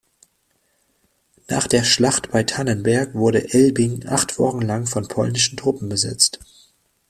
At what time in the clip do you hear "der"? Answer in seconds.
1.67-1.83